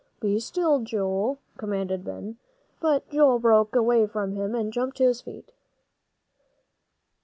"Be 0.19 0.39
still, 0.39 0.79
Joe," 0.79 1.37
commanded 1.57 2.03
Ben. 2.03 2.37
But 2.79 3.07
Joel 3.11 3.37
broke 3.37 3.75
away 3.75 4.07
from 4.07 4.31
him, 4.31 4.55
and 4.55 4.73
jumped 4.73 4.97
to 4.97 5.03
his 5.03 5.21
feet. 5.21 5.51